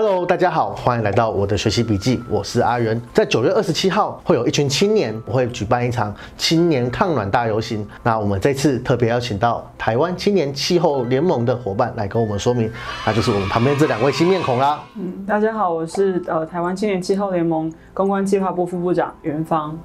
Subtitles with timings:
[0.00, 3.02] Hello，大家好，欢迎来到我的学习笔记，我是阿元。
[3.12, 7.84] 在九月二十七号，会有一群青年，我会举办一场青年抗暖大游行。
[8.04, 12.70] 那我们这次特别邀请到台湾青年气候联盟的伙伴来跟我们说明，
[13.04, 14.80] 那就是我们旁边这两位新面孔啦。
[14.94, 19.76] 嗯，大家好，我是呃台湾青年气候联盟公关计划部副部长袁芳。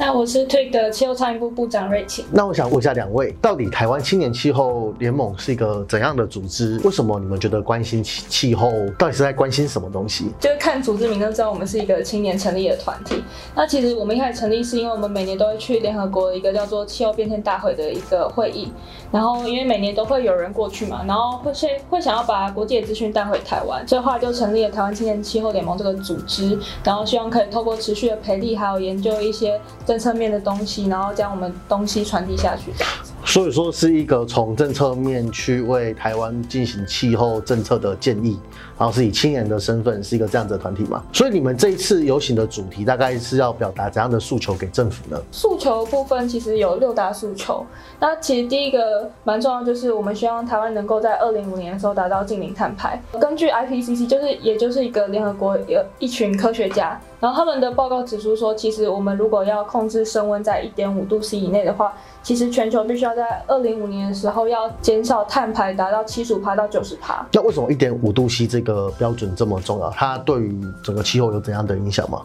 [0.00, 2.24] 那我是 TWIG 的气候倡议部部长瑞晴。
[2.30, 6.80] 那我想问一下两位，到底台湾青年气候联盟是一个怎样的组织？
[6.84, 8.70] 为什么你们觉得关心气气候？
[8.96, 10.30] 到底是在关心什么东西？
[10.38, 13.24] 就是看组织名称知道我们是一个青年成立的团体。
[13.56, 18.72] 那其实我们一开始成立是因为我们每年都会去联合国的一个叫做气候变迁大会的一个会议，
[19.10, 32.70] 然后因为每年都会有人过去嘛，然后会会会想要把国际的资讯带回台湾，所以后来就成立了台湾青年气候联盟这个组织，然后希望可以透过持续的培力，还有研究一些政策面的东西，然后将我们东西传递下去。
[33.24, 38.38] 所以说是一个从政策面去为台湾进行气候政策的建议，
[38.78, 41.02] 然后是以青年的身份是一个这样子的团体嘛？
[41.12, 45.20] 所以你们这一次游行的主题大概是要表达怎样的诉求给政府呢？
[45.32, 47.66] 诉求部分其实有六大诉求。
[47.98, 53.02] 那其实第一个蛮重要，就是我们希望台湾能够在二零五年的时候达到净零碳排。
[53.20, 61.92] 根据 IPCC，就是也就是一个联合国有一群科学家，然后他们的报告指出说，其实我们如果要控制升温在一点五度 C 以内的话，
[62.22, 67.26] 其实全球必须要在二零五年的时候要减少碳排达到七十五帕到九十帕。
[67.32, 68.67] 那为什么一点五度 C 这个
[68.98, 69.90] 标准这么重要？
[69.90, 72.22] 它对于整个气候有怎样的影响吗？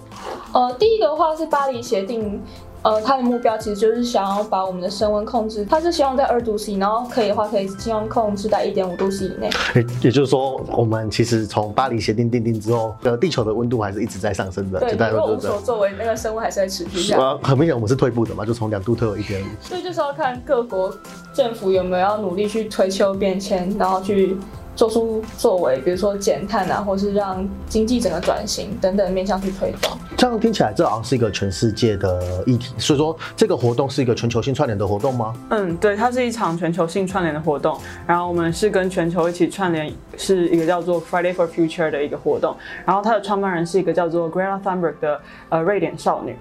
[0.53, 2.41] 呃，第一个的话是巴黎协定。
[2.83, 9.49] 呃，它的目标其实就是想要把我们的升温控制，它是希望在二度 C，然后可以的话可以希望控制在一点五度 C 以内。
[9.73, 14.81] 也也就是说，我们其实从巴黎协定订定之后，呃，地球的温度还是一直在上升的。
[14.81, 17.17] 对，如果无所作为，那个升温还是在持续下。
[17.17, 19.45] 呃，很明显我们是退步的嘛，就从两度退回一点五。
[19.61, 20.93] 所以就是要看各国
[21.33, 24.37] 政府有没有要努力去推秋变迁，然后去。
[24.75, 29.91] 做出作为，比如说减碳啊，或是让经济整个转型等等面向去推动。
[30.17, 32.73] 这样听起来，这好像是一个全世界的议题。
[32.77, 35.33] 所以说，这个活动是一个全球性串联的活动吗？
[35.49, 37.77] 嗯，对，它是一场全球性串联的活动。
[38.07, 42.55] 然后我们是跟全球一起串联，是一个叫做 Friday for Future 的一个活动。
[42.85, 45.19] 然后它的创办人是一个叫做 Greta Thunberg 的
[45.49, 46.35] 呃瑞典少女。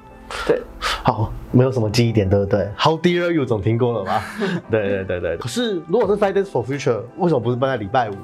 [0.46, 0.62] 对，
[1.02, 4.22] 好，没有什么记忆点，对不对？How dear you 总听过了吧？
[4.70, 5.36] 对对对对。
[5.36, 8.14] 可是如果是 Fridays for Future，为什么不是办在礼拜五？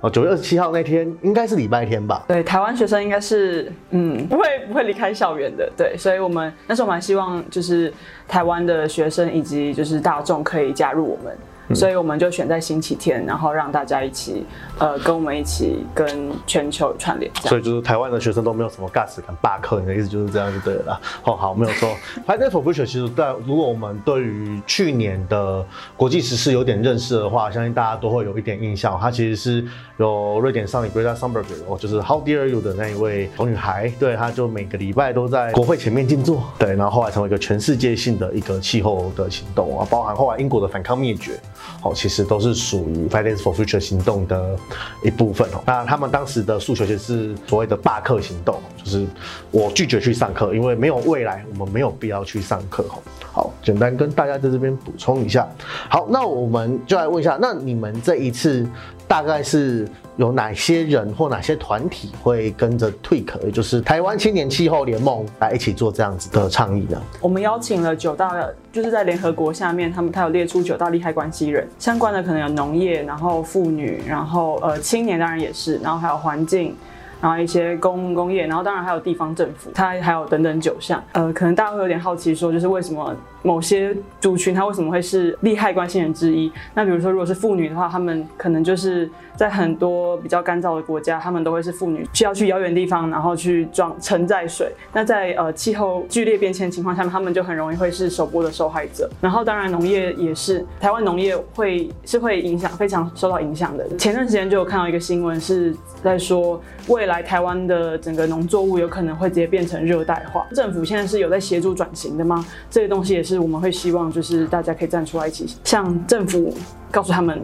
[0.00, 2.24] 哦，九月二十七号那天应该是礼拜天吧？
[2.28, 5.70] 对，台湾学生应该是嗯不会不会离开校园的。
[5.76, 7.92] 对，所以我们那时候蛮希望就是
[8.28, 11.34] 台湾的学生以及就是大众可以加入我们。
[11.74, 14.46] 所以我们就选在星期天，然后让大家一起，
[14.78, 17.30] 呃，跟我们一起跟全球串联。
[17.42, 21.00] 所以就是台湾的学生都没有什么 gas 敢罢课，你的意思就是这样就对了。
[21.24, 21.88] 哦，好，没有错。
[22.26, 25.64] Fridays for Future 其实，在如果我们对于去年的
[25.96, 28.98] 国际时事有点认识的话，相信大家都会有一点印象。
[29.00, 29.64] 它其实是
[29.96, 41.38] 有瑞典少女 Greta Thunberg，哦，就是 How dare you 的那一位小女孩，对，她就每个礼拜都在国会前面静坐，对，然后后来成为一个全世界性的一个气候的行动啊，包含后来英国的反抗灭绝。
[41.82, 44.56] 哦，其实都是属于 Finance for Future 行动的
[45.02, 45.62] 一部分哦。
[45.66, 49.04] 那他们当时的诉求就是所谓的罢课行动，就是
[49.50, 52.84] 我拒绝去上课，因为没有未来，我们没有必要去上课。
[53.32, 55.48] 好，简单跟大家在这边补充一下。
[55.88, 58.64] 好，那我们就来问一下，那你们这一次
[59.08, 59.88] 大概是？
[60.16, 67.02] 有哪些人或哪些团体会跟着 TWIC，也就是台湾青年气候联盟来一起做这样子的倡议呢？
[67.20, 68.32] 我们邀请了九大，
[68.72, 76.76] 就是在联合国下面，他们他有列出九大利害关系人，相关的可能有农业，然后妇女，然后呃青年当然也是，然后还有环境。
[77.24, 81.02] 然后一些工工业，然后当然还有地方政府，它还有等等九项。
[81.12, 86.50] 呃，可能大家会有点好奇，说就是为什么某些族群它为什么会是利害关系人之一？
[86.74, 94.72] 那比如说，如果是妇女的话，他们可能就是在很多比较干燥的国家，他们都会是妇女需要去遥远地方，然后去装承载水。
[94.92, 99.08] 那在呃气候剧烈变迁情况下面，他们就很容易会是首波的受害者。
[99.20, 103.88] 然后当然农业也是，台湾农业会是会影响非常受到影响的。
[103.96, 105.72] 前段时间就有看到一个新闻是
[106.02, 107.04] 在说未。
[107.04, 112.42] 来台湾的整个农作物有可能会直接变成热带化，政府现在是有在协助转型的吗？
[112.70, 116.56] 这些东西也是我们会希望，就是大家可以站出来一起向政府
[116.90, 117.40] 告诉他们。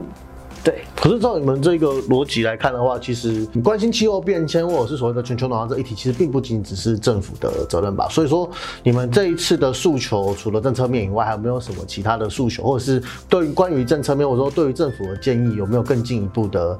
[0.62, 8.06] 对，可是照你们这个逻辑来看的话，其实你关心气候变迁或者是所谓的全球暖化这一题，其实并不仅仅只是政府的责任吧？
[8.10, 8.46] 所以说，
[8.82, 16.78] 你们这一次的诉求，除了政策面以外，还有没有什么其他的诉求，或者是对于关于政策面，或者说对于政府的建议，有没有更进一步的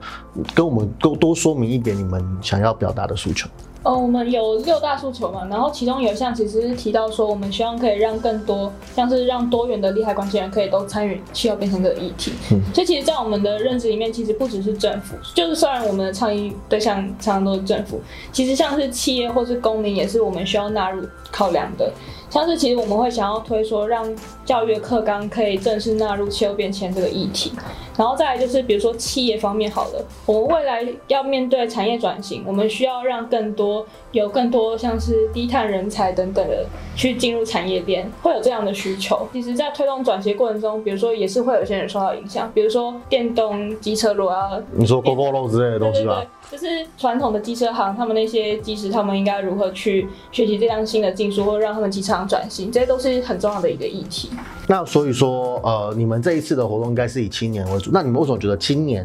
[0.55, 3.49] 跟我们多多说明一点你们想要表达的诉求？
[3.83, 12.33] 哦，我们有六大诉求嘛，然后其中有一项其实是提到说，我们希望可以让更多像是让多元的利害关系人可以都参与气候变迁这个议题。
[12.53, 18.01] 嗯，所以其实，在我们的认知里面，其实不只是政府，就是虽然我们的倡议对象常常都是政府，
[18.33, 21.93] 其实像是企业或是公民也是我们需要纳入考量的。
[22.31, 24.09] 像是其实我们会想要推说，让
[24.45, 27.53] 教育课纲可以正式纳入气候变迁这个议题。
[27.97, 36.65] 然后再来就是比如说企业方面好了，我们未来要面对产业转型，我们需要让更多有更多像是低碳人才等等的
[36.97, 39.29] 去进入产业链，会有这样的需求。
[39.35, 46.25] 其实，在推动转型过程中，比如说也是会有些人受到影响，比如说电动机车如果要你说 GoGo 肉之类的东西吧？
[46.51, 46.67] 就是
[46.97, 54.31] 传统的机车行，他们那些技师，他们应该如何去学习这样新的技术，或让他们机车行转型，这些都是很重要的一个议题。
[54.67, 57.91] 那所以说，呃，你们这一次的活动应该是以青年为主。
[57.93, 59.05] 那你们为什么觉得青年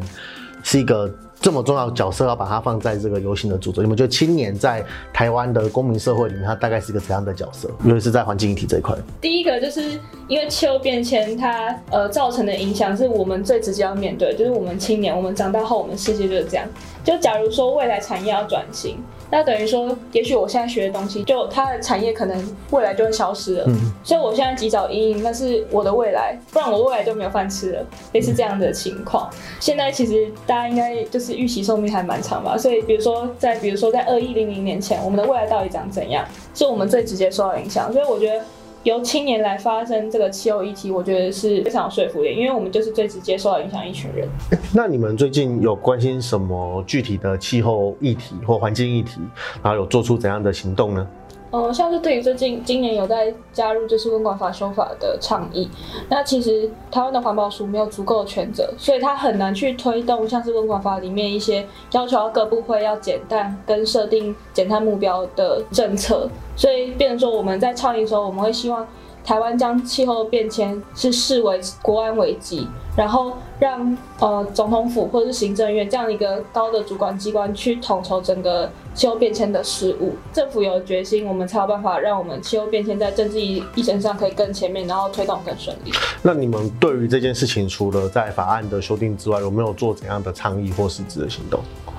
[0.62, 3.82] 是一个这么重要的角色，要把它放在这个游行的主轴？
[3.82, 7.70] 你们觉得青年在台湾的公民社会里面，它大概是一个怎样的角色？
[7.84, 8.96] 尤其是在环境议题这一块。
[9.20, 9.98] 第一个就是
[10.28, 16.66] 因为气候变迁，它呃造成的影响是我们最直接要面对，就是我们青年，我们长大后，我们世界就是这样。
[17.04, 18.98] 就假如说未来产业要转型，
[19.30, 23.64] 那等于说，也许我现在学的东西，就它的产业可能未来就会消失了。
[23.66, 23.74] 嗯，
[24.04, 27.86] 所以我现在及早应应，那是我的未来，不然我未来就没有饭吃了。
[28.12, 29.28] 类似这样的情况，
[29.60, 32.56] 现在其实大家应该就是预期寿命还蛮长吧。
[32.56, 36.24] 所以比如说在比如说在二一零零年前，我们的未来到底长怎样，
[36.54, 37.92] 是我们最直接受到影响。
[37.92, 38.44] 所以我觉得。
[38.86, 44.28] 由青年来发生这个气候议题，我觉得是非常有说服力，因为我们就是最直接受到影响一群人。
[44.72, 49.20] 那你们最近有关心什么具体的气候议题或环境议题，
[49.60, 51.04] 然后有做出怎样的行动呢？
[51.50, 55.68] 呃，像是对于最近今年有在加入就是温管法修法的倡议，
[56.08, 68.86] 那其实台湾的环保署没有足够的权责，所以他很难去推动像是温管法里面一些要求各部会要减碳跟设定减碳目标的政策，所以变成说我们在倡议的时候，我们会希望。
[69.26, 80.12] 台湾将气候变迁是视为国安危机，然后让呃总统府或者是行政院这样一个高的主管机关去统筹整个气候变迁的事务。
[80.32, 85.90] 政府有决心，我们才有办法让我们气候变迁在政治议程上可以更前面，然后推动更顺利。
[86.22, 91.58] 那你们对于这件事情，除了在法案的修订之外，有没有做怎样的倡议或实质的行动？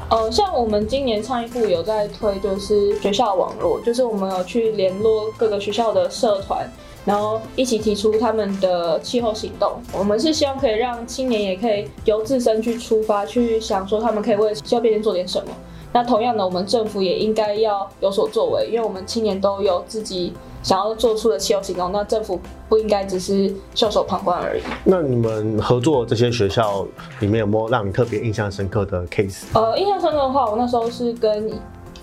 [0.09, 6.65] 呃，像我们今年倡议部有在推，就是学校网络，就是我们有去联络各个学校的社团。
[7.07, 15.47] 然后一起提出他们的气候行动，我们是希望可以让青年也可以由自身去出发，去想说他们可以为气候变迁做点什么。
[15.93, 22.37] 那同样的，我们政府也应该要有所作为，因为我们青年都有自己想要做出的气候行动，那政府
[22.67, 24.61] 不应该只是袖手旁观而已。
[24.83, 26.85] 那你们合作这些学校
[27.21, 29.45] 里面有没有让你特别印象深刻的 case？
[29.53, 31.49] 呃，印象深刻的话，我那时候是跟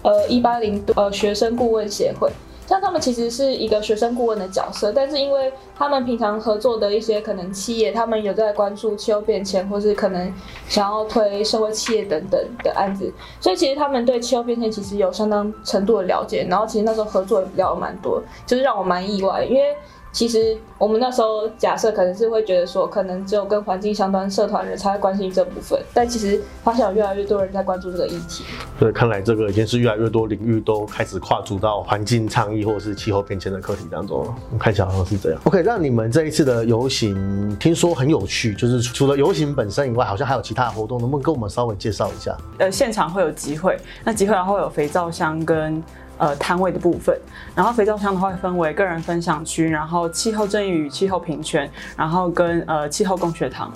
[0.00, 2.31] 呃一八零呃学生顾问协会。
[2.66, 10.32] 像他们其实是一个学生顾问的角色，但是因为他们平常合作的一些可能企业，他们有在关注气候变迁，或是可能
[10.69, 19.76] 想要推社会企业等等的案子，所以其实他们对气候变迁其实有相当程度的了解，然后其实那时候合作也聊蛮多，就是让我蛮意外，因为。
[20.14, 28.44] 其实我们那时候假设可能是会觉得说，可能只有跟环境相关社团人才会关心这部分，但其实发现有越来越多人在关注这个议题。
[28.78, 34.34] 所以看来这个已经是越来越多领域都开始跨足到环境倡议或者是气候变迁的课题当中了。
[34.56, 35.40] 看起来好像是这样。
[35.46, 42.37] OK，那你们这一次的游行听说很有趣，就是除了游行本身以外，好像还有其他的活动，能不能跟我们稍微介绍一下？
[42.58, 45.82] 呃，现场会有集会，那集会然后有肥皂箱跟。
[46.16, 47.18] 呃，摊位的部分，
[47.54, 53.73] 然后肥皂箱的话分为个人分享区，然后气候正义与气候平权，然后跟呃气候共学堂。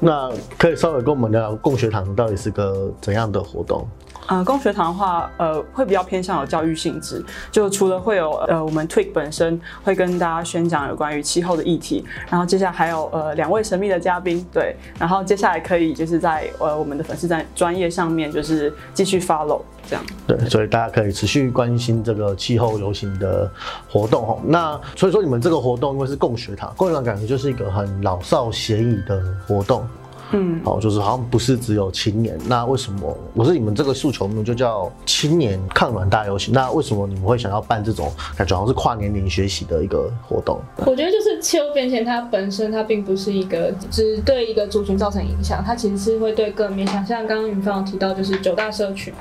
[0.00, 3.86] 那可以稍微跟我们聊共学堂到底是个怎样的活动？
[4.28, 20.04] 呃，工学堂的话，呃，会比较偏向有教育性质，就除了会有呃，我们 Twig 本身会跟大家宣讲有关于气候的议题，然后接下来还有呃两位神秘的嘉宾，对，然后接下来可以就是在呃我们的粉丝在专业上面就是继续 follow 这样。
[20.26, 23.50] 对，所以大家可以持续关心这个气候游行的
[23.90, 24.38] 活动哈。
[24.44, 29.88] 那所以说你们这个活动因为是共学堂，共学堂感觉就是一个很老少咸宜的活动。
[30.32, 34.44] 嗯，好，就是好像不是只有青年，那为什么我是你们这个诉求呢？
[34.44, 36.52] 就叫青年抗暖大游行。
[36.52, 40.60] 那为什么你们会想要办这种感觉好像是跨年龄学习的一个活动？
[40.86, 47.04] 我觉得就是气候变迁，它本身它并不是一个只对一个族群造成影响，它其实是会对各面向。
[47.06, 49.12] 像刚刚云芳有提到，就是九大社群，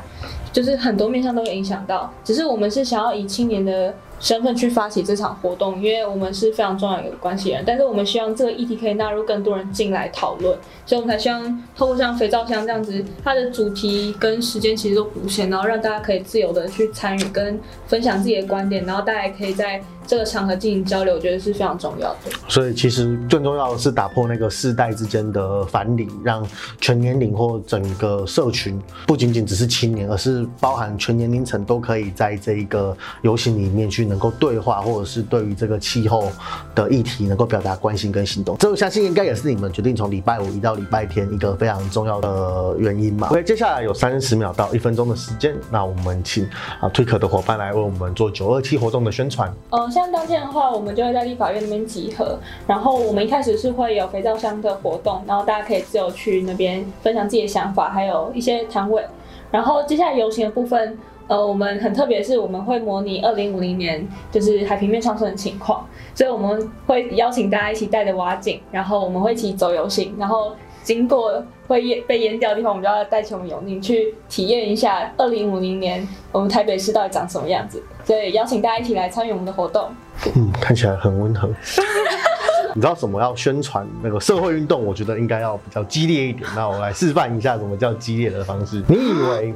[0.52, 2.12] 就是很多面向都会影响到。
[2.24, 7.64] 只是我们是想要以青年的身份去发起这场活动，因为我们是非常重要的一个关系人。
[7.66, 22.32] 但是我们希望这个议题可以纳入更多人进来讨论，所以我们才希望透过像肥皂箱这样子，它的主题跟时间其实都不限，然后让大家可以自由的去参与跟分享自己的观点，然后大家也可以在这个场合进行交流，我觉得是非常重要的。
[22.48, 26.48] 所以其实最重要的是打破那个世代之间的藩篱，让
[26.80, 36.32] 全年龄或整个社群不仅仅只是青年，而是包含全年龄层都可以在这一个游行里面去能够对话，或者是对于这个气候
[36.74, 38.58] 的议题能够表达关心跟行动。
[38.58, 43.28] 这我相信应该也是你们决定从礼拜五移到礼拜天一个非常重要的原因嘛。
[43.30, 46.48] OK，接下来有三十秒到一分钟的时间，那我们请
[46.80, 49.54] 啊推可的伙伴来为我们做九二七活动的宣传。
[49.70, 59.04] 呃，像当天的话，我们就会在立法院那边集合，然后我们一开始是会有肥皂箱的活动，然后大家可以自由去那边分享自己的想法，还有一些摊位。
[59.50, 60.98] 然后接下来游行的部分，
[61.28, 77.84] 呃，我们很特别是我们会模拟二零五零年就是海平面上升的情况，所以我们会邀请大家一起带着挖井，然后我们会一起走游行，然后经过会淹被淹掉的地方，我们就要带起我们泳镜去体验一下二零五零年我们台北市到底长什么样子。
[78.06, 79.90] 所以邀请大家一起来参与我们的活动。
[80.34, 81.48] 嗯，看起来很温和。
[82.74, 84.86] 你知道什么要宣传那个社会运动？
[84.86, 86.48] 我觉得应该要比较激烈一点。
[86.56, 88.82] 那我来示范一下什么叫激烈的方式。
[88.88, 89.54] 你以为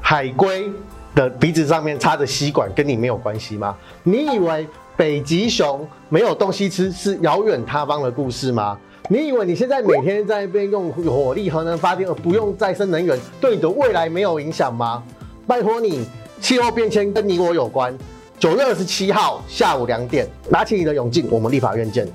[0.00, 0.70] 海龟
[1.14, 3.76] 的鼻子上面插着吸管跟你没有关系吗？
[4.02, 8.78] 你以为北极熊没有东西吃是遥远他方的故事吗？
[9.08, 15.02] 你以为你现在每天在那边用火力核能发电而不用再生能源，对你的未来没有影响吗？
[15.46, 16.06] 拜托你，
[16.40, 17.96] 气候变迁跟你我有关。
[18.38, 22.06] 九月二十七号下午两点，拿起你的泳镜，我们立法院见。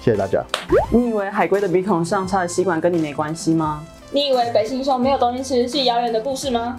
[0.00, 0.44] 谢谢大家。
[0.90, 3.82] 你以为海龟的鼻孔上插的吸管跟你没关系吗？
[4.12, 6.78] 你以为北极熊没有东西吃是遥远的故事吗？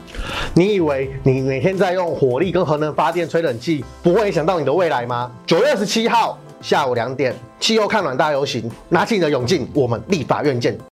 [0.53, 5.31] 你以为你每天在用火力跟核能发电吹冷气，不会影响到你的未来吗？
[5.45, 10.77] 九月二十七号下午两点，气候看暖大游行，拿起你的泳镜，我们立法院见。